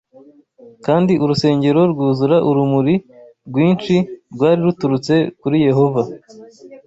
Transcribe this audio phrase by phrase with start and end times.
[0.85, 2.95] kandi urusengero rwuzura urumuri
[3.47, 3.95] rwinshi
[4.33, 6.01] rwari ruturutse kuri Yehova